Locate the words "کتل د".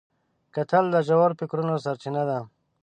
0.55-0.95